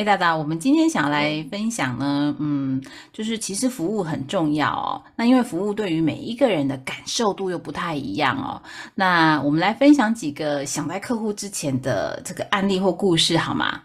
[0.00, 2.80] 哎，大大，我们今天想来分享呢，嗯，
[3.12, 5.02] 就是其实服务很重要哦。
[5.14, 8.62] 那因为服务对于每一个人的感受度又不太一样哦。
[8.94, 13.82] 那我们来分享几个想在客户之前的这个案例或故事，好吗？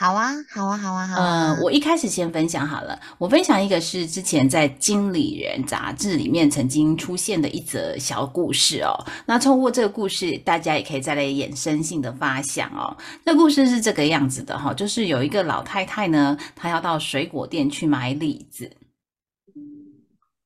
[0.00, 1.52] 好啊，好啊，好啊，好啊。
[1.52, 2.98] 呃，我一开始先分享好了。
[3.18, 8.94] 我分享一个是之前在《经理人》杂志里面曾经出现的一则小故事哦。
[9.26, 12.96] 那通过这个故事，大家也可以再来衍生性的发想哦。
[13.24, 18.70] 那故事是这个样子的哈，就是有一个老太太呢，她要到水果店去买李子。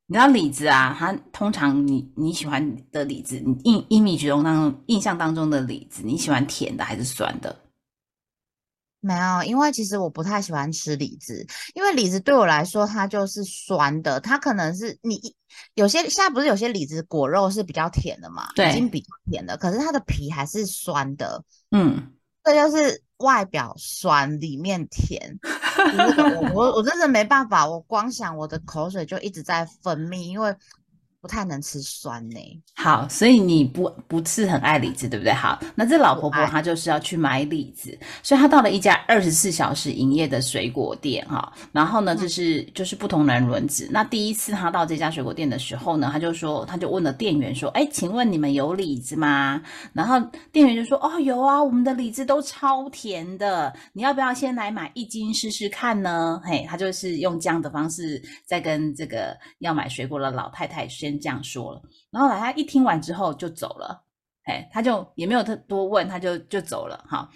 [0.09, 0.97] 你知道李子啊？
[0.99, 7.55] 它通常你你喜欢的李子，你印印米中当中印象当中的李子，你喜欢甜的还是酸的？
[9.05, 15.21] 没有，因为其实我不太喜欢吃李子，因为李子对我来说它就是酸的，它可能是你
[15.75, 25.39] 有些现在不是有些李子果肉是比较甜的嘛，对，已经比较甜的，可是它的皮还是酸的，嗯，这就是外表酸里面甜，
[26.37, 30.57] 我我我真的没办法，我光想我的口水就一直在分泌，因为。
[31.25, 32.37] 不太能吃酸呢。
[32.77, 35.33] 好，所以你不不是很爱李子，对不对？
[35.33, 41.51] 好，那这老婆婆她就是要去买李子，所以她到了一家二十四小时营业的水果店哈。
[41.73, 43.89] 然后呢，就是就是不同人轮值。
[43.91, 49.63] 那第一次她到这家水果店的时候呢，她就说，她就问了店员说：“哎，请问你们有李子吗？”
[49.95, 50.21] 然后
[50.53, 61.14] 店员就说：“哦，有啊，我们的李子都超甜的，你要不要先来买一斤试试看呢？”嘿，她就是用这样的方式在跟这个要买水果的老太太先。
[61.19, 64.05] 这样说了，然后他一听完之后就走了，
[64.45, 67.29] 哎，他就也没有特多问，他就就走了哈，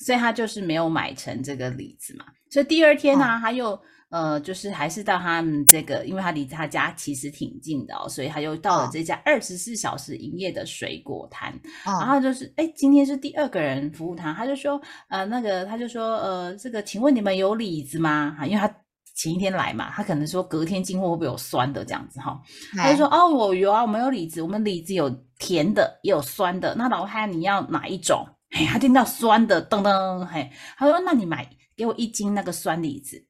[0.00, 2.24] 所以他就是没有买成这个李子嘛。
[2.50, 11.52] 所以第二天呢，他又呃，就是还是到他们这个，因为他离他家其实挺近的哦，所以他又到了这家二十四小时营业的水果摊，
[11.84, 18.34] 然后就是哎，今天是第二个人服务他，他就说呃，那个他就说呃，这个请问你们有李子吗？
[18.38, 18.72] 哈，因为他。
[19.16, 22.38] 前一天来嘛，他可能说隔天进货会不会有酸的这样子哈？
[22.76, 26.74] 他就说哦，我有啊，我们有李子，我们李子有甜的也有酸的。
[26.74, 28.28] 那老汉你要哪一种？
[28.50, 33.26] 嘿，他听到酸的，噔噔，嘿，他说那你买给我一斤那个酸李子。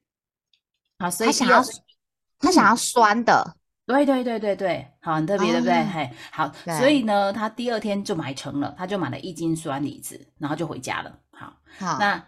[0.99, 1.63] 好，所以他想要
[2.37, 3.55] 他想要酸的，
[3.85, 5.85] 对对对对对，好，很特别对不对？
[5.85, 11.17] 嘿，好，所以呢，他第二天就买成了，他就买了一斤酸李子，然后就回家了。
[11.31, 12.21] 好，好，那。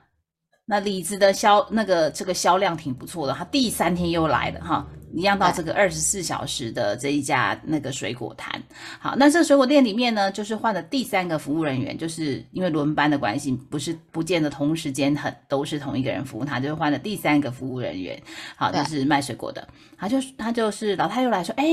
[0.71, 8.61] 那李子的销那个这个销量挺不错的，他第三天又来了哈，一样到这个二十四小时的这一家那个水果摊。
[8.99, 18.21] 好，那这个水果店里面呢，就是换了第三个服务人员，就是因为轮班的关系，不是不见得同时间很都是同一个人服务他，就是换了第三个服务人员。
[18.55, 21.65] 好，就是卖水果的，他就他就是老太又来说，哎，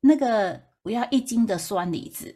[0.00, 2.32] 那个我要一斤的酸李子。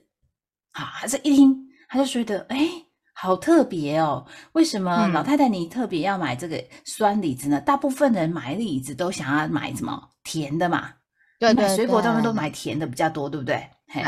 [0.73, 1.57] 好，还是一听
[1.89, 2.88] 他就觉得，哎。
[3.21, 4.25] 好特别哦！
[4.53, 7.61] 为什么老太太你特别要买这个酸李子呢？
[7.61, 10.93] 大部分人买李子都想要买什么甜的嘛？
[11.41, 13.69] 对对，水果他们都买甜的比较多，对不对？
[13.89, 14.05] 嘿，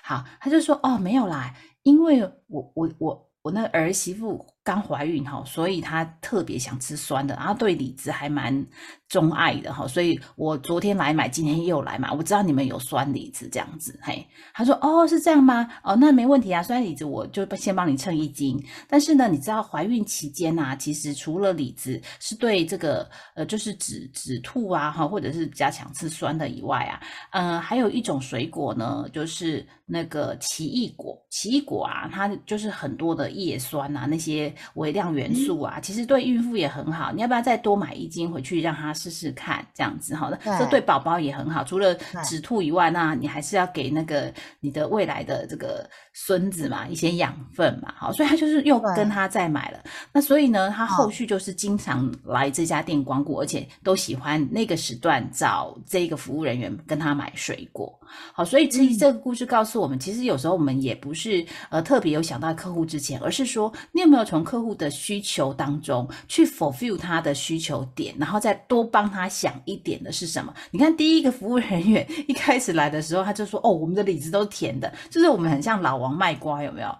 [0.00, 1.52] 好，他就说哦，没有啦，
[1.82, 4.46] 因为我我我我那儿媳妇。
[4.66, 8.66] 刚怀孕哈，所以她特别想吃酸的，然后对李子还蛮
[9.08, 12.10] 钟爱的哈，所以我昨天来买，今天又来买。
[12.10, 15.68] 我知道你们有酸李子这样子，嘿，他说哦是这样吗？
[15.84, 18.60] 哦那没问题啊，酸李子我就先帮你称一斤。
[18.88, 31.16] 但是呢，你知道怀孕期间呐，其实除了李子是对这个呃就是止止吐啊哈，或者是加强吃酸的以外啊，呃还有一种水果呢，就是那个奇异果。
[31.30, 34.52] 奇异果啊，它就是很多的叶酸啊那些。
[34.74, 37.12] 微量元素啊，其实对孕妇也很好。
[37.12, 39.64] 你要不要再多买一斤回去让她试试看？
[39.74, 41.62] 这样子好的，这对宝宝也很好。
[41.62, 41.94] 除了
[42.24, 47.92] 止吐以外，那你还是要给那个你的未来的这个孙子嘛一些养分嘛。
[47.96, 49.78] 好，所以他就是又跟他再买了。
[50.12, 57.92] 那所以呢，他后续就是经常来这家店光顾，而且都喜欢那个时段找这个服务人员跟他买水果。
[58.32, 70.54] 好，所以其实这个故事告诉我们，其实有时候我们也不是呃特别有想到客户之前，而是说你有没有从客户的需求当中去 fulfill 他的需求点，然后再多帮他想一点的是什么？
[70.70, 76.96] 你看第一个服务人员一开始来的时候，他就说：“哦，我们的李子都是甜的，就是我们很像老王卖瓜，有没有？”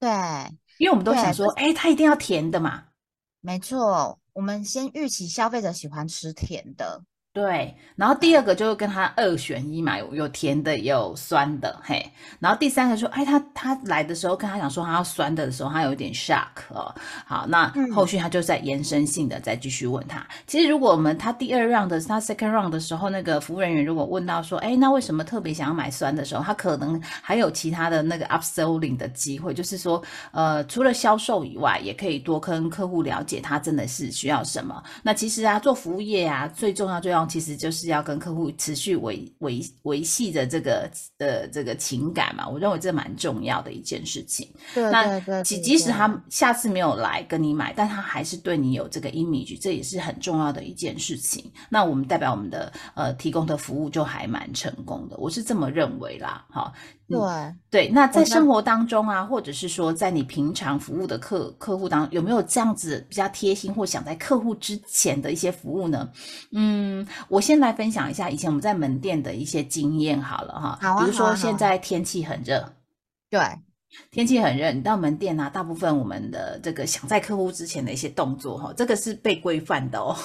[0.00, 0.08] 对，
[0.78, 2.84] 因为我们都想说：“哎，他一定要甜的嘛。”
[3.42, 4.18] 没错。
[4.32, 7.02] 我们先预期消费者喜欢吃甜的。
[7.32, 12.04] 对，然后第二个就是跟他二选一嘛，有有甜的也有酸的，嘿。
[12.40, 16.92] 然后第三个说，哎，他他来的时候跟他讲说他要酸的的时候，他有点 shock 哦。
[17.24, 20.26] 好，那后续他就在延伸性的再继续问他。
[20.44, 34.82] 其实如果我们他第二 round 的他 second round 的时候，那个服务人员如果问到说，哎，那为什么特别想要买酸的时候，他可能还有其他的那个 upselling 的机会，就是说，呃，除了销售以外，也可以多跟客户了解他真的是需要什么。
[35.04, 37.30] 那其实啊，做服务业啊，最重要最重要。
[37.30, 44.48] 其实就是要跟客户持续维维维系着这个呃这个情感嘛，我认为这蛮重要的一件事情。
[44.74, 51.52] 对，那即即使他下次没有来跟你买，但他还是对你有这个 image，这也是很重要的一件事情。
[51.68, 56.44] 那我们代表我们的呃提供的服务就还蛮成功的，我是这么认为啦。
[56.50, 56.72] 好。
[57.10, 66.08] 对对，那在生活当中啊，或者是说在你平常服务的客客户当中，有没有这样子比较贴心或想在客户之前的一些服务呢？
[66.52, 70.78] 嗯，我先来分享一下以前我们在门店的一些经验好了哈。
[70.80, 71.04] 好啊。
[71.04, 72.72] 比如说现在天气很热，
[73.28, 73.40] 对，
[74.10, 80.16] 天气很热，你到门店啊，大部分我们的这个想在客户之前的一些动作哈，这个是被规范的哦。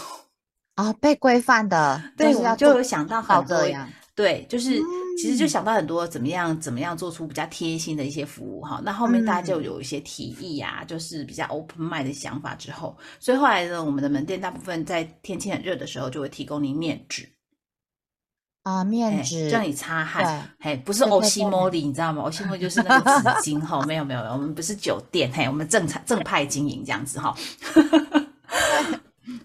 [0.76, 3.90] 啊，被规范的， 对，我就有想到好多样。
[4.16, 4.82] 对，就是
[5.18, 8.82] 其实就想到很多怎么样怎么样做出比较贴心的一些服务哈。
[8.82, 17.28] 那后面大家就有一些提议啊，就是比较 open mind 的想法之后，所以后来呢，我们的门店大部分在天气很热的时候就会提供您面纸
[18.64, 20.50] 啊，面纸让你擦汗。
[20.60, 22.24] 嘿，不是欧西莫里，你知道吗？
[22.24, 23.84] 欧西莫就是那个纸巾哈。
[23.86, 27.36] 没有没有，我们不是酒店，嘿，我们正常正派经营这样子哈。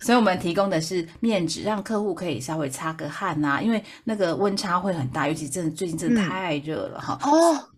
[0.01, 7.19] 所以我们提供的是面纸，让客户可以稍微擦个汗呐，因为那个温差会很大，尤其真的最近真的太热了哈。
[7.23, 7.69] 哦，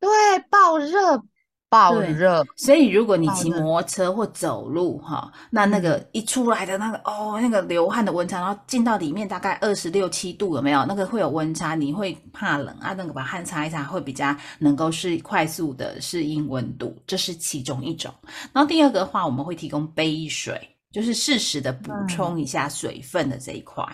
[0.00, 0.08] 对，
[0.50, 1.22] 爆热，
[1.68, 2.44] 爆热。
[2.56, 10.84] 所以如果你骑摩托车或走路哈，那那个一出来的那个哦，那个流汗的温差，然后进到里面大概二十六七度，有没有？
[10.84, 12.92] 那个会有温差，你会怕冷啊？
[12.92, 18.12] 那个把汗擦一擦，会比较能够是快速的适应温度，这是其中一种。
[18.52, 20.71] 然后第二个的话，我们会提供杯水。
[20.92, 23.84] 就是适时的补充一下水分的这一块，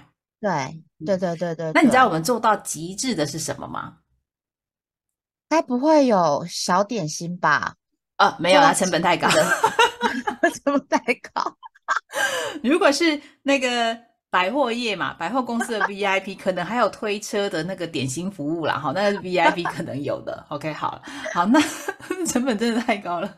[0.40, 1.72] 对对对对对。
[1.72, 3.98] 那你知道我们做到极致的是什么吗？
[5.48, 7.74] 该不会有小点心吧？
[8.16, 11.56] 啊，没有啊，成本太高， 成本太高。
[12.62, 13.96] 如果是那个
[14.28, 20.44] 百货业嘛，百货公司的 VIP 可能还有推车的那个点心服务啦，哈，那是 VIP 可能有的。
[20.50, 21.00] OK，好，
[21.32, 21.58] 好，那
[22.26, 23.36] 成本真的太高了。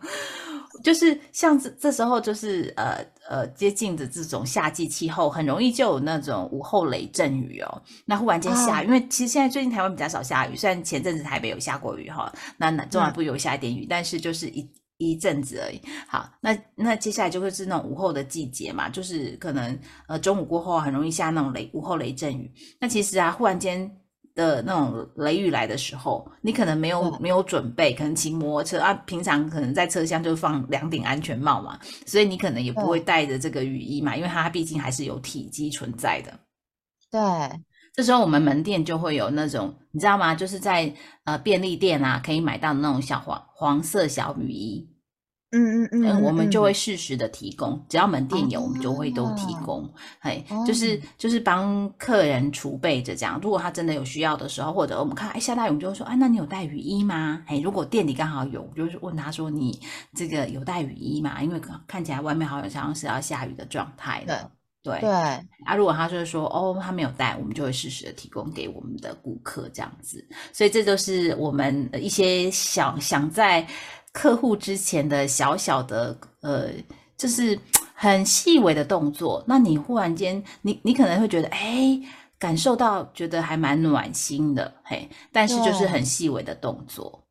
[0.82, 7.82] 就是像这这时候，就是呃呃接近的这种夏季气候，很容易就有那种午后雷阵雨哦。
[8.04, 14.68] 那忽然间下雨，因为其实现在最近台湾比较少下雨，虽然前阵子台北有下过雨哈，那那中南部有下一点雨，但是就是一
[14.98, 15.80] 一阵子而已。
[16.08, 19.78] 好，那那接下来就会是那种午后的季节嘛，就是可能
[20.08, 22.52] 呃中午过后很容易下那种雷午后雷阵雨。
[22.80, 23.96] 那其实啊，忽然间。
[24.40, 36.32] 的那种雷雨来的时候，你可能没有没有准备，可能骑摩托车啊，平常可能在车厢就放两顶安全帽嘛，所以你可能也不会带着这个雨衣嘛，因为它毕竟还是有体积存在的。
[37.10, 37.20] 对，
[37.94, 40.34] 这时候我们门店就会有那种，你知道吗？
[40.34, 40.92] 就是在
[41.24, 44.88] 呃便利店啊，可以买到那种小黄黄色小雨衣。
[45.52, 49.92] 嗯嗯嗯，我们就会适时的提供，只要门店有，我们就会都提供。
[50.20, 53.40] 嘿，就是就是帮客人储备着这样。
[53.42, 57.42] 如果他真的有需要的时候，或者我们看哎下大雨，我们就会说，哎，那你有带雨衣吗？
[57.46, 59.76] 哎，如果店里刚好有，就是问他说，你
[60.14, 61.42] 这个有带雨衣吗？
[61.42, 64.36] 因为看起来外面好像是要下雨的状态对。
[64.82, 70.26] 对对啊，如果他就是说，哦，他没有带，我们就会适时的提供给我们的顾客这样子。
[70.54, 73.66] 所以这就是我们一些想想在。
[74.12, 76.70] 客户之前的小小的呃，
[77.16, 77.58] 就是
[77.94, 82.00] 很细微的动作，那你忽然间，你你可能会觉得，哎，
[82.38, 87.24] 感受到觉得还蛮暖心的，嘿，但是就是很细微的动作。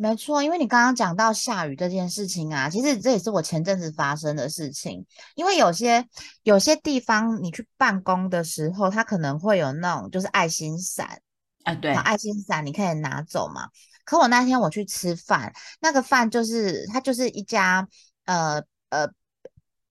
[0.00, 5.04] 没错，因为你刚刚讲到下雨这件事情啊，其实这也是我前阵子发生的事情。
[5.34, 6.06] 因为有些
[6.44, 11.20] 有些地方你去办公的时候，它可能会有那种就是爱心伞
[11.64, 13.70] 啊，对，爱心伞你可以拿走嘛。
[14.08, 17.86] 可我那天我去吃饭，那个饭就是它就是一家
[18.24, 19.06] 呃呃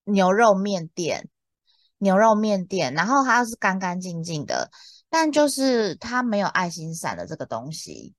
[0.06, 1.30] 牛肉面店，
[2.00, 4.72] 牛肉面店，然后它是干干净净的，
[5.08, 8.16] 但就是它没有爱心伞的这个东西。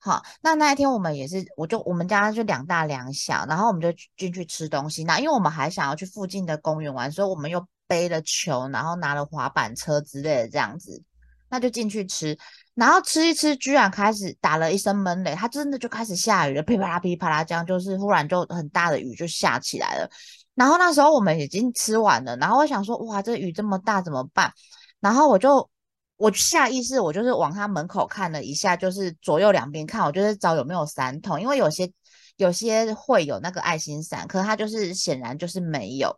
[0.00, 5.04] 好，那那一天我们也是，我就我们家就两大两小，然后我们就进去吃东西。
[5.04, 11.04] 那因为我们还想要去附近的公园玩，所以我们又背了球，然后拿了滑板车之类的这样子，
[11.48, 12.36] 那就进去吃。
[12.74, 20.10] 然后吃一吃，居然开始打了一声闷雷，它真的就开始下雨了，噼啪啦噼啪啦，这样就是忽然就很大的雨就下起来了。
[20.54, 24.52] 然后那时候我们已经吃完了，然后我想说，哇，这雨这么大怎么办？
[25.00, 25.68] 然后我就
[26.16, 31.90] 我下意识我就是往他门口看了一下，就是左右两边看，我就是找有没有伞桶，因为有些
[32.36, 36.14] 有些会有那个爱心伞，可它就是显然就是没有。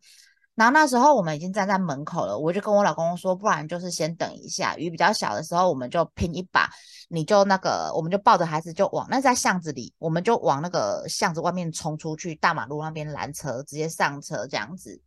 [0.58, 6.68] 然后那时候我们已经站在门口了，我就跟我老公说，不然就是先等一下，雨比较小的时候，我们就拼一把，
[7.08, 15.00] 你就那个，我们就抱着孩子就往那在巷子里，我们就往那个巷子外面冲出去，大马路那边拦车，直接上车这样子。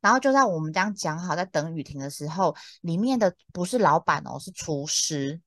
[0.00, 5.40] 然后就在我们这样讲好，在等雨停的时候，里面的不是老板哦，是厨师。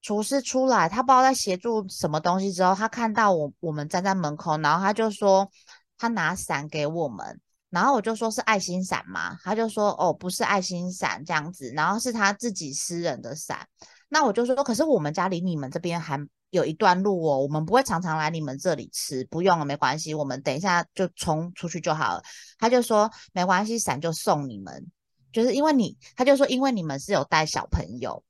[0.00, 5.50] 厨师出来，他不知道在协助什么东西之后，他看到我我们站在门口，然后他就说
[5.98, 7.40] 他拿伞给我们。
[7.72, 13.66] 然后我就说是爱心伞嘛，他就说哦不是爱心伞这样子，然后是他自己私人的伞。
[14.10, 22.22] 那我就说可是我们家离你们这边还有一段路哦，我们不会常常来你们这里吃，不用了没关系，我们等一下就冲出去就好了。
[22.58, 24.86] 他就说没关系，伞就送你们，
[25.32, 28.22] 就是因为你，他就说因为你们是有带小朋友。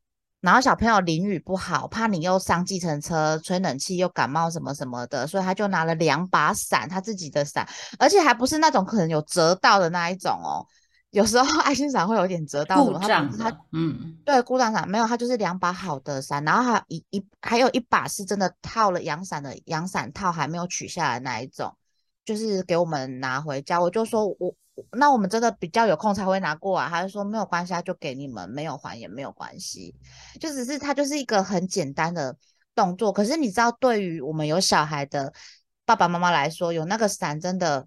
[0.42, 10.66] 然后小朋友淋雨不好，怕你又上计程车吹冷气又感冒什么什么的，所以他就拿了两把伞，他自己的伞，而且还不是那种可能有折到的那一种哦。
[11.10, 21.72] 有时候 爱心伞会有点折到，故障他嗯，对，故障伞没有，他就是两把好的伞，然后还有一一还有一把是真的套了阳伞的阳伞套，还没有取下来那一种，
[22.24, 23.80] 就是给我们拿回家。
[23.80, 24.54] 我就说我。
[24.90, 29.94] 那我们真的比较有空才会拿过来，他就说没有关系，就给你们，没有还也没有关系，
[30.40, 32.34] 就只是它就是一个很简单的
[32.74, 33.12] 动作。
[33.12, 35.30] 可是你知道，对于我们有小孩的
[35.84, 37.86] 爸爸妈妈来说，有那个伞真的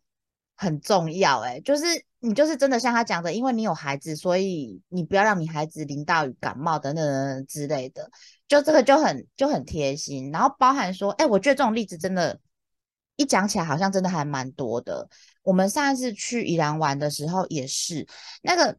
[0.56, 1.40] 很重要。
[1.40, 1.86] 诶就是
[2.20, 8.08] 你就是真的像他讲的，因为你有孩子，所以你不要让你孩子淋到雨感冒等等之类的，
[8.48, 10.32] 就这个就很就很贴心。
[10.32, 12.40] 然后包含说，哎，我觉得这种例子真的。
[13.18, 15.08] 一讲起来好像真的还蛮多的。
[15.44, 18.06] 我们上一次去宜兰玩的时候也是，
[18.42, 18.76] 那个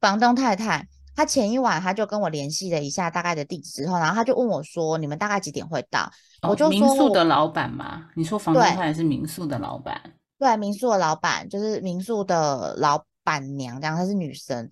[0.00, 6.10] 房东太太，她前一晚她就跟我联系了一下大概的地址之后，然后她就问我说：“你们大概几点会到？”
[6.42, 9.98] 我就说：“民宿的老板嘛，你说房东太太是民宿的老板？
[10.38, 14.70] 对，民宿的老板就是民宿的老板娘，这样她是女生。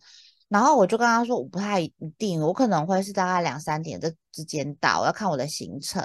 [0.48, 6.04] 然后我就跟她说：“我不太一定，我可能会是大概两三点这之间到，我要看我的行程。”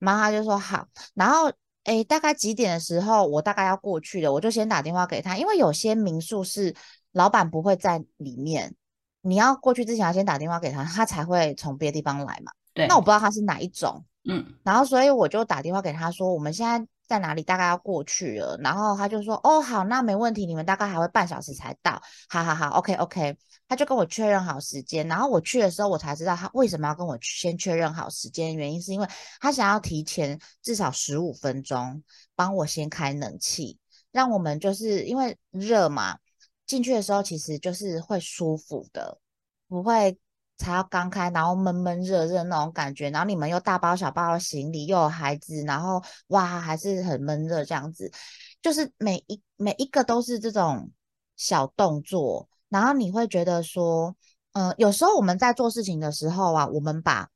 [0.00, 1.50] 然后她就说：“好。”然后。
[1.84, 6.74] 哎，大概几点的时候，我大概要过去的，我就先打电话给他，因为有些民宿是
[7.12, 8.74] 老板不会在里面，
[9.22, 12.52] 你要过去之前要先打电话给他，他才会从别的地方来嘛。
[12.74, 16.86] 对，那我不知道他是哪一种，嗯，然后所以我就打电话给他说，我们现在。
[17.10, 17.42] 在哪里？
[17.42, 22.00] 大概要过去了，然后他就说：“哦，好，那没问题，你们大概还会半小时才到。”
[22.30, 23.36] 好好好，OK，OK。
[23.66, 29.08] 他就跟我确认好时间，然后我去的时候，我才知道他为什么要跟我先确认好时间，原因是因为
[29.40, 32.00] 他想要提前至少十五分钟
[32.36, 33.76] 帮我先开冷气，
[34.12, 36.16] 让我们就是因为热嘛，
[36.64, 39.18] 进去的时候其实就是会舒服的，
[39.66, 40.16] 不会。
[40.60, 48.12] 才要刚开，然后闷闷热热那种感觉，然后你们又大包小包的行李，又有孩子，然后哇，还是很闷热这样子，
[48.60, 50.90] 就是每一每一个都是这种
[51.34, 54.14] 小动作，然后你会觉得说，
[54.52, 57.26] 嗯，有时候我们在做事情的时候啊，我们把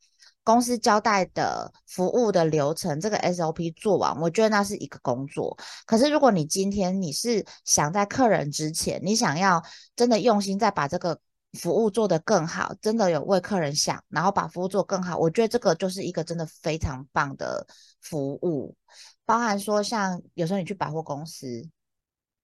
[0.42, 5.56] 公司交代的服务的流程这个 SOP 做完，我觉得那是一个工作。
[5.86, 9.64] 可是如果你今天你是想在客人之前，你想要
[9.96, 11.18] 真的用心再把这个。
[11.54, 17.66] 服务做得更好，真的有为客人想，然后把服务做更好，我觉得这个就是一个真的非常棒的
[18.00, 18.76] 服务。
[19.25, 21.46] 包含说，像有时候你去百货公司，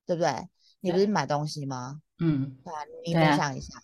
[0.07, 0.49] 对不对？
[0.81, 2.01] 你不是买东西吗？
[2.21, 3.75] 嗯，对啊，你分享一下。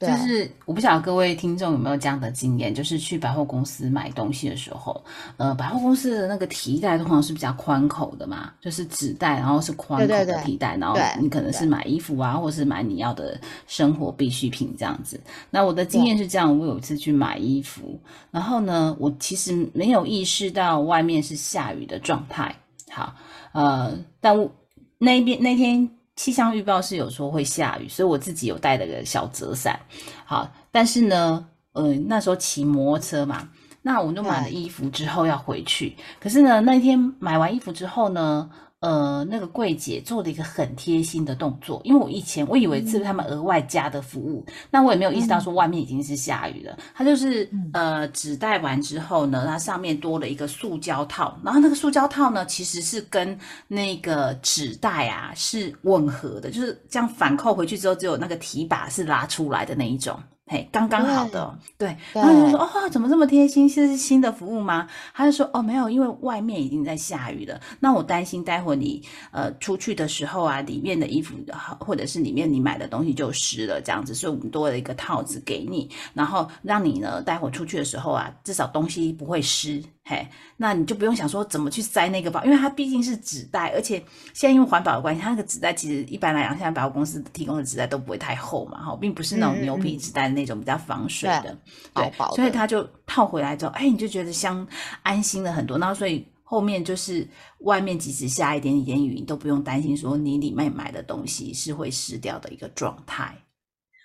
[0.00, 5.02] 就是我不晓得各位听众有没有这样的经验，就是去百货公司买东西的时候，
[5.38, 15.18] 呃，百货公司的那个提袋通常是比较宽口的嘛，就是纸袋，然后是宽口的提袋，然后你可能是买衣服啊，或是买你要的生活必需品这样子。
[15.48, 17.98] 那我的经验是这样，我有一次去买衣服，
[18.30, 22.54] 然后呢，我其实没有意识到外面是下雨的状态。
[22.90, 23.14] 好，
[23.52, 24.50] 呃，但我
[24.98, 25.88] 那边那天。
[26.16, 29.78] 气象预报是有说会下雨，所以我自己有带了个小折伞。
[30.24, 33.48] 好，但是呢，呃，那时候骑摩托车嘛，
[33.82, 35.96] 那我就买了衣服之后要回去。
[36.20, 38.50] 可是呢，那天买完衣服之后呢。
[38.84, 46.76] 呃，那个柜姐做了一个很贴心的动作，因为我以前我以为是他们额外加的服务，那我也没有意识到说外面已经是下雨了。
[46.94, 60.20] 它就是呃纸袋完之后呢，它上面多了一个塑胶套，然后那个塑胶套呢其实是跟那个纸袋啊是吻合的，就是这样反扣回去之后，只有那个提把是拉出来的那一种。
[60.46, 61.96] 嘿，刚刚好的，对。
[62.12, 63.66] 然后就说哦，怎么这么贴心？
[63.66, 64.86] 这是新的服务吗？
[65.14, 67.58] 他就说哦，没有，因为外面已经在下雨了。
[67.80, 71.34] 那我担心待会你呃出去的时候啊，里面的衣服
[71.80, 79.82] 或者是里面你买的东西就湿了，这样子，所以我们多了一个套子给你，然后让你呢待会出去的时候啊，至少东西不会湿。
[80.06, 83.96] 嘿，那你就不用想说怎么去塞那个包，因为它毕竟是纸袋，而且
[84.34, 91.58] 现在因为环保的关系，它那个纸袋其实一般来讲，现在百货公司提供的纸袋都不会太厚嘛，哈，并不是那种牛皮纸袋的那种比较防水的，
[91.94, 94.66] 对，所以它就套回来之后，哎，你就觉得相
[95.02, 95.78] 安心了很多。
[95.78, 97.26] 然后所以后面就是
[97.60, 103.34] 外面即使下一点点雨，你都不用担心说你里面买的东西是会湿掉的一个状态。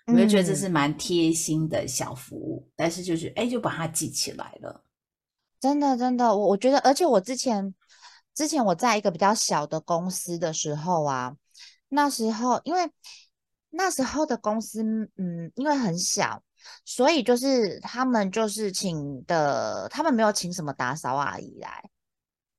[0.06, 4.86] 我就觉得这是蛮贴心的小服务，但是就是哎，就把它记起来了。
[5.60, 7.76] 真的，真的，我我觉得，而且我之前
[8.34, 11.36] 之前我在一个比较小的公司的时候啊，
[11.90, 12.90] 那时候因为
[13.70, 14.82] 那时候的公司，
[15.18, 16.42] 嗯，因为很小，
[16.86, 21.90] 所以就是他们就是请的，他们没有请什么打扫阿姨来，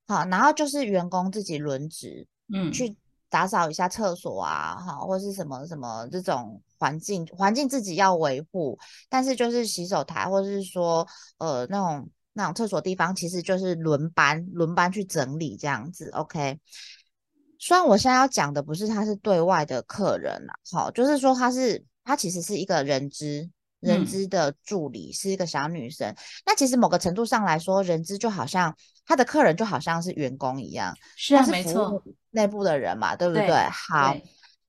[0.06, 2.94] 好，然后就是员工自己轮值，嗯，去
[3.30, 8.78] 打扫一下厕所啊，好，或是什么什么这种环境环境自己要维护，
[9.08, 12.06] 但是就是洗手台或者是说呃那种。
[12.32, 16.58] 那种厕所地方其实就是轮班轮班去整理这样子，OK。
[17.58, 26.14] 虽然我现在要讲的不是他是对外的客人啦，好，就是说他是他其实是一个人资人资的助理，是一个小女生。
[26.46, 33.50] 那其实某个程度上来说，人资就好像他的客人就好像是员工一样，是啊，没错，内部的人嘛，对不对？
[33.70, 34.16] 好，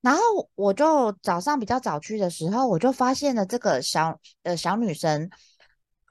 [0.02, 0.22] 然后
[0.56, 5.30] 我就早上比较早去的时候，我就发现了这个小呃小女生。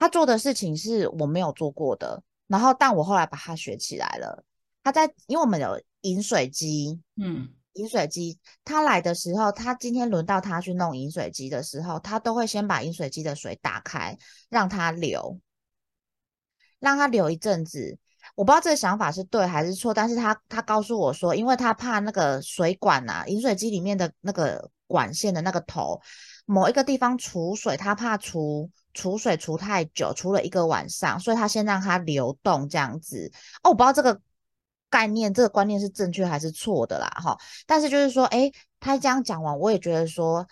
[0.01, 4.43] 他做的事情是我没有做过的，然后但我后来把它学起来了。
[4.83, 14.17] 他在，因为我们有饮水机，嗯，饮水机，他来的时候，他今天轮到他去弄饮水机的时候，他都会先把饮水机的水打开，
[14.49, 15.39] 让它流，
[16.79, 17.99] 让它流一阵子。
[18.33, 26.01] 我不知道这个想法是对还是错，但是他他告诉我说，因为他怕那个水管啊，饮水机里面的那个管线的那个头
[26.47, 28.67] 某一个地方储水，他怕储。
[28.93, 33.31] 储水储太久，储了一个晚上，所以他先让它流动这样子。
[33.63, 34.19] 哦，我不知道这个
[34.89, 37.37] 概念、这个观念是正确还是错的啦，哈。
[37.65, 40.45] 但是就是说，哎，他这样讲完，我也觉得说，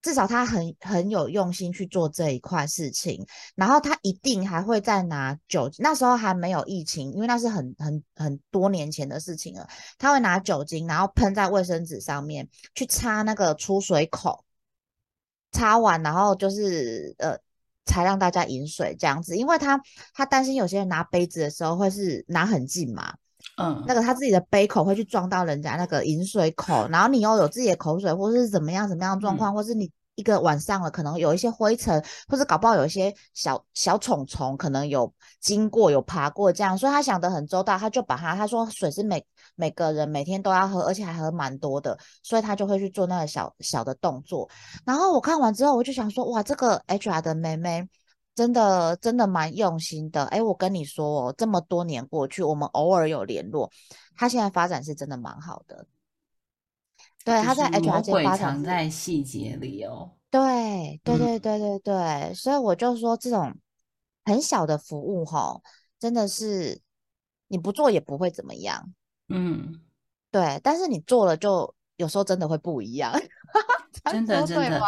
[0.00, 3.26] 至少他很很有用心去做这一块事情。
[3.56, 9.68] 然后他一定还会再拿酒精，那时候还没有疫情，因为那是很很很多年前的事情了。
[9.98, 14.44] 他会拿酒精，然后喷在卫生纸上面，去擦那个出水口，
[15.50, 17.36] 擦完，然后就是呃。
[17.86, 19.80] 才让大家饮水这样子，因为他
[20.14, 23.14] 他担心有些人拿杯子的时候会是拿很近嘛，
[23.56, 39.24] 嗯，那个他自己的杯口会去撞到人家那个饮水口，然后你又有自己的口水或是怎么样怎么样状况，或是你一个晚上了可能有一些灰尘，或者搞不好有一些小小虫虫可能有经过有爬过这样，所以他想得很周到，他就把它他说水是每
[39.60, 44.48] 每个人每天都要喝，而且还喝蛮多的，所以他就会去做那个小小的动作。
[44.86, 47.86] 然后我看完之后，我就想说，哇，这个 HR 的妹妹
[48.34, 50.24] 真的真的蛮用心的。
[50.24, 53.70] 哎，我跟你说哦，这么多年过去，我们偶尔有联络，
[54.16, 55.86] 他现在发展是真的蛮好的。
[57.22, 60.12] 对，他在 HR 界发展在细节里哦。
[60.30, 63.54] 对对对对对对，所以我就说，这种
[64.24, 65.60] 很小的服务哈，
[65.98, 66.80] 真的是
[67.48, 68.94] 你不做也不会怎么样。
[69.30, 69.80] 嗯，
[70.30, 73.12] 对，但是你做了，就有时候真的会不一样，
[74.10, 74.80] 真的真的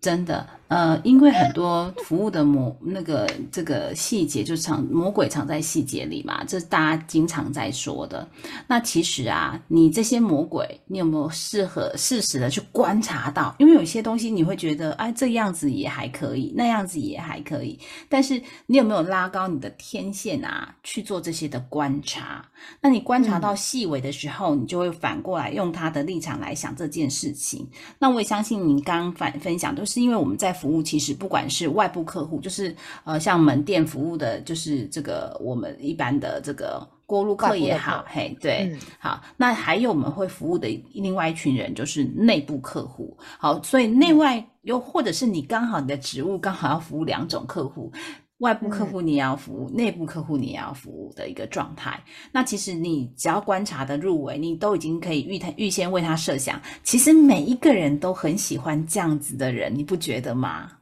[0.00, 0.46] 真的。
[0.68, 8.28] 呃，因为很多服务的魔那个这个细节，就藏魔鬼藏在细节里嘛，这是大家经常在说的。
[8.66, 13.56] 那其实啊，你这些魔鬼，你有没有适合适时的去观察到？
[13.58, 17.78] 因为有些东西你会觉得，哎，这样子也还可以，那样子也还可以。
[18.10, 22.44] 但是你有没有拉高你的天线啊，去做这些的观察？
[22.82, 27.66] 那你观察到细微的时候，你就会反过来用他的立场来想这件事情。
[27.98, 30.54] 那我也相信你刚反分享，都是因为我们在。
[30.58, 32.74] 服务其实不管是外部客户，就是
[33.04, 43.16] 呃像门店服务的，就是这个我们一般的这个过路客也好，嘿，对，好，那还有我们会服务的另外一群人，就是内部客户。
[43.38, 47.92] 好，所以内外又或者是你刚好你的职务刚好要服务两种客户。
[48.38, 52.02] 外部客户你也要服务，内部客户你也要服务的一个状态。
[52.32, 56.60] 那其实你只要观察的入围，你都已经可以预他预先为他设想。
[56.84, 60.78] 其实每一个人都很喜欢这样子的人，你不觉得吗？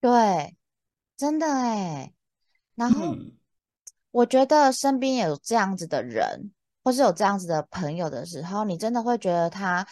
[0.00, 0.56] 对，
[1.16, 2.12] 真的哎。
[2.74, 3.16] 然后
[4.10, 6.50] 我觉得身边有这样子的人，
[6.82, 9.86] 或是有这样子的朋友的时候，你真的会觉得他，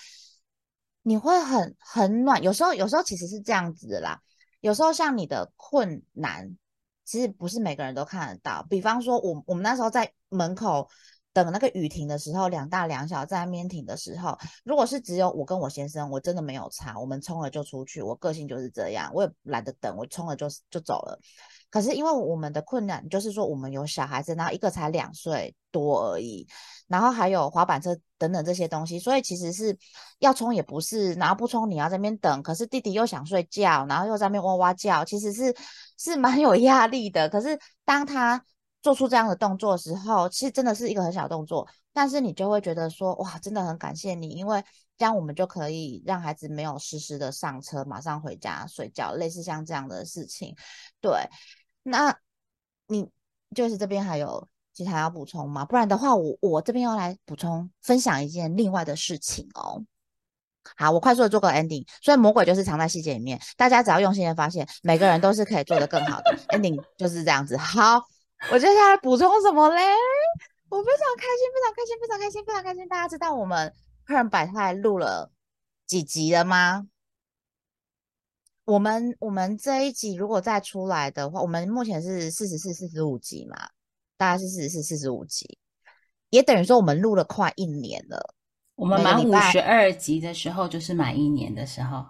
[1.03, 2.43] 你会很很暖。
[2.43, 4.21] 有时候有时候其实是这样子的啦。
[4.61, 6.57] 有时候像你的困难，
[7.05, 8.67] 其实不是每个人都看得到。
[8.69, 10.89] 比方说，我我们那时候在门口。
[11.35, 18.03] 等那个雨停的时候，两大两小在那边停的时候，如果是只有我跟我先生，我真的没有差，我们冲了就出去。
[18.03, 21.19] 我个性就是这样，我也懒得等，我冲了就就走了。
[21.73, 26.47] 可是因为我们的困难就是说，我们有小孩子，然后一个才两岁多而已，
[26.87, 29.77] 然后还有滑板车等等这些东西，所以其实是
[30.19, 35.57] 要冲也不是，然后不冲你要在那边等，可是弟弟又想睡觉，然后又在那边哇哇叫，其实是
[35.99, 37.27] 是蛮有压力的。
[37.31, 38.45] 可是当他
[38.83, 44.63] 做出这样的动作的时候，其实真的是一个很小动作，但是你就会觉得说，哇，真的很感谢你，因为
[44.99, 50.55] 这样我们就可以让孩子没有实时的上车，马上回家睡觉，类似像这样的事情。
[51.01, 51.13] 对，
[51.83, 52.17] 那
[52.87, 53.09] 你
[53.55, 55.65] 就是这边还有其他要补充吗？
[55.65, 59.85] 不然的话，我我这边要来补充分享一件另外的事情哦。
[60.77, 67.57] 好，我快速的做个 ending，所以魔鬼就是藏在细节里面，大家只要用心的发现，每个人都是可以做得更好的 ending， 就是这样子。
[67.57, 68.03] 好。
[68.51, 69.81] 我接下来补充什么嘞？
[70.69, 72.89] 我非常开心，非常开心，非常开心，非常开心！
[72.89, 73.73] 大家知道我们
[74.05, 75.31] 客人百态录了
[75.87, 76.89] 几集了吗？
[78.73, 83.57] 我们我们这一集如果再出来的话，我们目前是四十四、四十五集嘛，
[84.17, 85.59] 大概是四十四、四十五集，
[86.31, 88.35] 也等于说我们录了快一年了。
[88.75, 92.05] 我们满五十二集的时候，就是满一年的时候。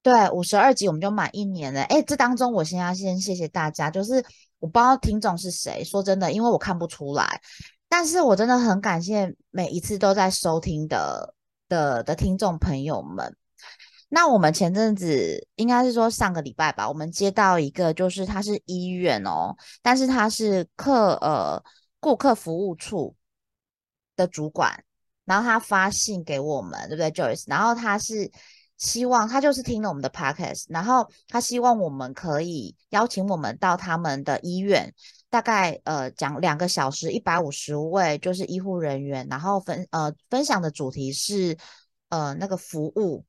[0.00, 1.82] 对，五十二集我们就满一年了。
[1.82, 4.24] 哎，这当中我先要先谢谢大家，就是。
[4.58, 7.42] 我不知道听众是谁，说真的，因为我看不出来。
[7.90, 11.34] 但是我真的很感谢每一次都在收听的
[11.68, 13.36] 的的听众朋友们。
[14.08, 21.62] 那我们前阵子应该是说上个礼拜吧，我们接到一个，就是他是医院哦，但是他是客呃
[22.00, 23.14] 顾客服务处
[24.14, 24.84] 的主管，
[25.24, 27.44] 然后他发信给我们，对不对，Joyce？
[27.46, 28.30] 然后他是。
[28.78, 34.92] 希望他就是听了我们的 podcast，然后他希望我们可以邀请我们到他们的医院，
[35.30, 41.56] 大概呃讲两个小时，一百五十位就是医护人员，然后分呃分享的主题是
[42.10, 43.24] 呃那个服务，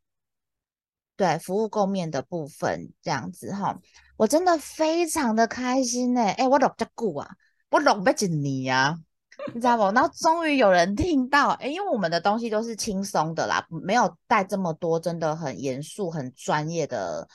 [1.17, 3.77] 对服务构面的部分这样子哈，
[4.15, 7.29] 我真的非常的开心呢，哎我录这久啊，
[7.71, 8.97] 我录不几年呀。
[9.53, 9.83] 你知道不？
[9.93, 17.27] 然后终于有人听到，哎，因为我们的东西都是轻松的啦，没有带这么多真的很严肃、很专业的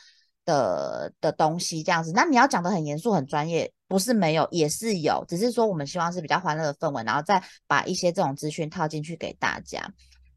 [0.44, 2.10] 的的东西这样子。
[2.12, 9.88] 那你要讲的很严肃、很专业，不是没有，也是有，只是说我们希望是比较欢乐的氛围，然后再把一些这种资讯套进去给大家。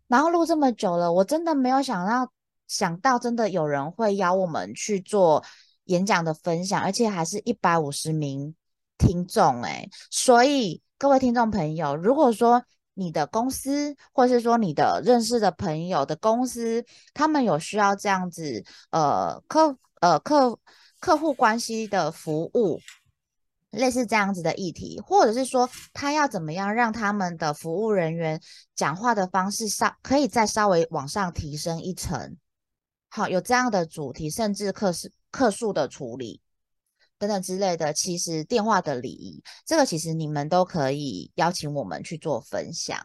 [0.08, 2.32] 然后录这么久了，我真的没有想到，
[2.68, 5.44] 想到真的有人会邀我们去做
[5.86, 8.56] 演讲的分享，而且还是一百五十名
[8.98, 10.82] 听众，哎，所以。
[10.98, 20.58] 各位听众朋友，如果说你的公司，或是说你的认识的朋友的公司，他们有需要这样子，呃，客呃客
[21.02, 22.80] 客户关系的服务，
[23.72, 28.40] 类似这样子的议题，或者是说他要怎么样让他们的服务人员
[28.74, 32.38] 讲话的方式稍可以再稍微往上提升一层，
[33.16, 36.42] 好，有这样的主题，甚至客是客数的处理。
[37.18, 43.00] 等等之类的，其实电话的礼仪，这个其实你们都可以邀请我们去做分享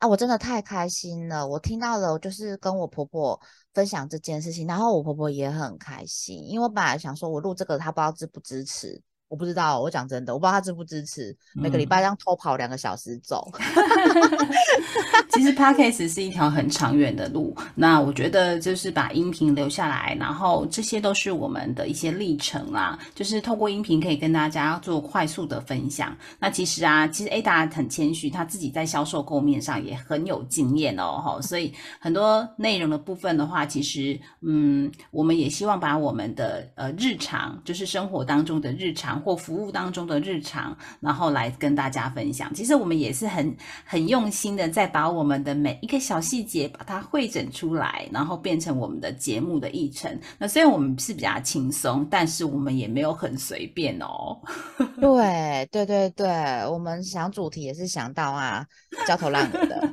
[0.00, 0.08] 啊！
[0.08, 3.40] 我真的太开心了，我听到了，就是跟我婆婆
[3.72, 9.00] 分享这件事情，然后我婆婆也很开心，因为我本来想说我录这个，她不知道支不支持。
[9.32, 13.50] 我不知道，我讲真的，我不知道他支不支持每个礼拜这样偷跑两个小时走。
[15.32, 26.14] 其实 podcast 是一条很长远的路，那我觉得就是把音频留下来，然后这些都是我们的一些历程啦，就是透过音频可以跟大家做快速的分享。
[26.38, 39.21] 那其实啊，其实 Ada 很谦虚，他自己在销售购面上也很有经验哦，哈，所以很多内容的部分的话，其实嗯，我们也希望把我们的呃日常，就是生活当中的日常。
[39.22, 42.52] 或服务当中的日常，然后来跟大家分享。
[42.52, 50.18] 其实我们也是很很用心的，在把我们的每一个小细节把它汇整出来，然后变成我们的节目的议程。
[50.38, 54.38] 那虽然我们是比较轻松，但是我们也没有很随便哦。
[55.00, 56.26] 对对对对，
[56.68, 58.66] 我们想主题也是想到啊，
[59.06, 59.88] 焦头烂额的。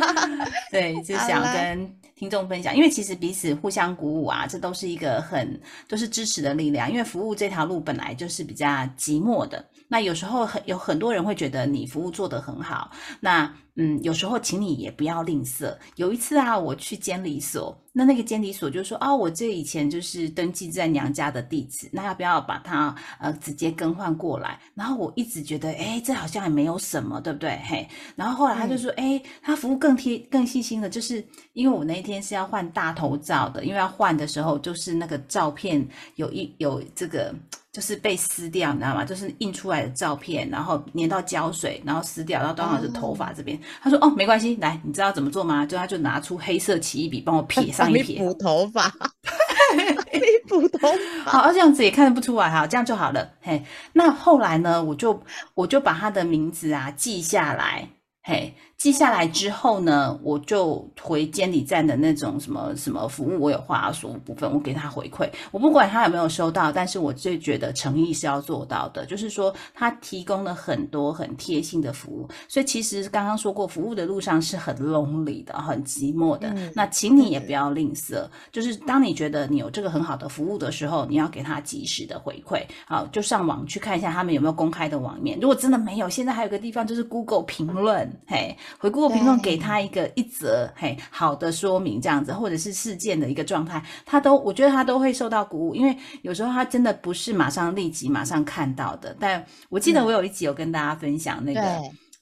[0.70, 1.92] 对，就想跟。
[2.20, 6.92] 听众分享，因为其实彼此互相鼓舞啊，这都是一个很都是支持的力量。
[6.92, 15.76] 因为服务这条路本来就是比较寂寞的，那有时候很有很多人会觉得你服务做得很好，那嗯，有时候请你也不要吝啬。
[15.96, 24.58] 有一次啊，我去监理所，那那个监理所就说，哦，我这以前就是登记在娘家的地址，那要不要把它呃直接更换过来？
[24.74, 27.58] 然后我一直觉得，哎，这好像也没有什么，对不对？
[27.64, 37.34] 嘿，然后后来他就说，哎，他服务更贴更细心的，就是因为我那一天是要换大头照的，因为要换的时候就是那个照片有一有这个。
[37.72, 39.04] 就是被撕掉，你知道吗？
[39.04, 43.56] 就是印出来的照片，然后粘到胶水，然后撕掉，然后刚好是头发这边。
[43.82, 45.64] 他说：“哦，没关系，来，你知道怎么做吗？
[45.66, 48.88] 就他就拿出黑色奇异笔，帮我撇上一撇， 补头发，
[50.48, 50.88] 补头
[51.24, 51.30] 发。
[51.30, 53.30] 好，这样子也看得不出来哈，这样就好了。
[53.40, 54.82] 嘿，那后来呢？
[54.82, 55.22] 我就
[55.54, 57.88] 我就把他的名字啊记下来，
[58.22, 65.28] 嘿。”记下来之后呢，我就回监理站的那种什么什么服务，我有话说部分，我给他回馈。
[65.50, 72.26] 我不管他有没有收到，但是我就觉得诚意是要做到的，就是说他提供了很多很贴心的服务。
[72.48, 76.50] 所以其实刚刚说过，服务的路上是很 lonely 的，很寂寞的。
[76.74, 82.62] 那请你也不要吝啬，就是当你觉得你有这个很好的服务的时候，你要给他及时的回馈。
[82.86, 85.38] 好，就上网去看一下他们有没有公开的网面。
[85.38, 88.56] 如果真的没有，现在还有个地方就是 Google 评论，嘿。
[88.78, 99.16] 回顾评论，给他一个一则嘿好的说明，这样子，或者是事件的一个状态，他都我觉得他都会受到鼓舞，因为有时候他真的不是马上立即马上看到的。
[99.18, 101.60] 但我记得我有一集有跟大家分享那个，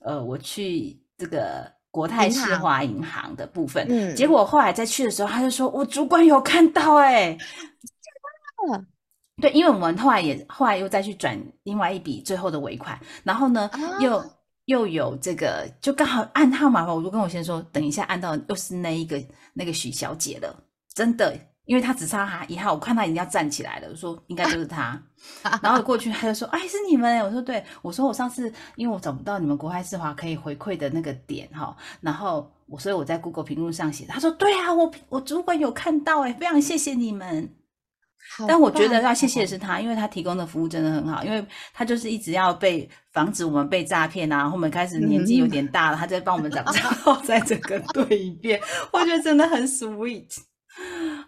[0.00, 7.36] 呃，我去这个国泰世华银行的部分，结果后来再去的时候，他就说我主管有看到，哎，
[9.40, 14.24] 对，因为我们后来也后来又再去转另外一笔最后的尾款，然后呢又。
[14.68, 19.18] 又有这个，就刚好按号码吧，我就跟我先说，等一下按到又是那一个
[19.54, 20.54] 那个许小姐了，
[20.92, 25.02] 真的，因为她只差她一号，我看她已经要站起来了，我说应该就是她，
[25.62, 37.48] 然后过去她就说，哎，是你们，我说对，我说我上次因为我找不到你们国泰世华可以回馈的那个点哈，然后我所以我在 Google 评论上写，她说对啊，我我主管有看到，哎，非常谢谢你们。
[38.46, 44.48] 但我觉得要谢谢的是他，因为他提供的服务真的很好，因为他就是一直要被防止我们被诈骗啊。
[44.48, 48.60] 后面开始年纪有点大了，他在帮我们找账号， 再整个对一遍，
[48.92, 50.36] 我觉得真的很 sweet。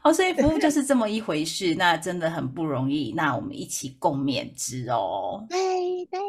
[0.03, 3.13] 好，所以服务就是这么一回事，那真的很不容易。
[3.17, 5.45] 那我们一起共勉之哦。
[5.49, 5.59] 对
[6.11, 6.21] 对。